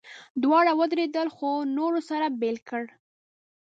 دواړه 0.43 0.71
ودرېدل، 0.79 1.27
خو 1.35 1.49
نورو 1.77 1.99
سره 2.09 2.25
بېل 2.39 2.57
کړل. 2.69 2.87